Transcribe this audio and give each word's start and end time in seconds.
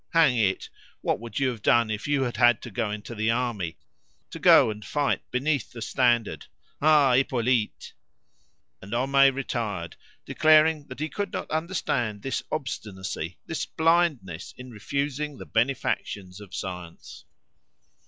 Hang 0.13 0.35
it! 0.35 0.67
what 1.01 1.19
would 1.19 1.37
you 1.39 1.49
have 1.49 1.61
done 1.61 1.91
if 1.91 2.07
you 2.07 2.23
had 2.23 2.37
had 2.37 2.59
to 2.63 2.71
go 2.71 2.89
into 2.89 3.13
the 3.13 3.29
army, 3.29 3.77
to 4.31 4.39
go 4.39 4.71
and 4.71 4.83
fight 4.83 5.21
beneath 5.29 5.71
the 5.71 5.79
standard? 5.79 6.47
Ah! 6.81 7.13
Hippolyte!" 7.13 7.93
And 8.81 8.93
Homais 8.95 9.29
retired, 9.29 9.95
declaring 10.25 10.87
that 10.87 11.01
he 11.01 11.07
could 11.07 11.31
not 11.31 11.51
understand 11.51 12.23
this 12.23 12.41
obstinacy, 12.51 13.37
this 13.45 13.67
blindness 13.67 14.55
in 14.57 14.71
refusing 14.71 15.37
the 15.37 15.45
benefactions 15.45 16.39
of 16.41 16.55
science. 16.55 17.25